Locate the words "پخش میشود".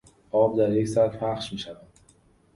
1.17-1.87